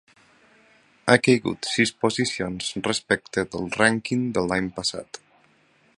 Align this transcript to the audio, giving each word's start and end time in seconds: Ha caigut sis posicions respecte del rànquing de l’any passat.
Ha 1.13 1.17
caigut 1.27 1.69
sis 1.73 1.91
posicions 2.05 2.71
respecte 2.89 3.45
del 3.57 3.69
rànquing 3.83 4.25
de 4.39 4.47
l’any 4.49 4.75
passat. 4.79 5.25